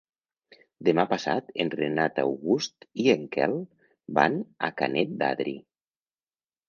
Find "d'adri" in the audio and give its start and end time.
5.21-5.55